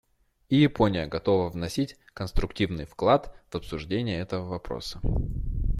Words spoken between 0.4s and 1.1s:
И Япония